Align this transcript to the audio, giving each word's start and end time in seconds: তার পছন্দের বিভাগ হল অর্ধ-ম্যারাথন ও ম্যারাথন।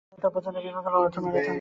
তার 0.21 0.31
পছন্দের 0.35 0.61
বিভাগ 0.67 0.83
হল 0.87 0.95
অর্ধ-ম্যারাথন 1.03 1.23
ও 1.23 1.29
ম্যারাথন। 1.33 1.49